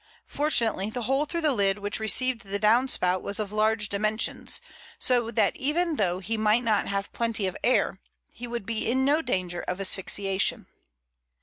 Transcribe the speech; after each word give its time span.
Fortunately, 0.25 0.89
the 0.89 1.03
hole 1.03 1.25
through 1.25 1.41
the 1.41 1.51
lid 1.51 1.77
which 1.77 1.99
received 1.99 2.41
the 2.41 2.57
down 2.57 2.87
spout 2.87 3.21
was 3.21 3.39
of 3.39 3.51
large 3.51 3.87
dimensions, 3.87 4.59
so 4.97 5.29
that 5.29 5.55
even 5.55 5.97
though 5.97 6.17
he 6.17 6.37
might 6.37 6.63
not 6.63 6.87
have 6.87 7.13
plenty 7.13 7.45
of 7.45 7.55
air, 7.63 7.99
he 8.31 8.47
would 8.47 8.65
be 8.65 8.89
in 8.89 9.05
no 9.05 9.21
danger 9.21 9.61
of 9.67 9.79
asphyxiation. 9.79 10.65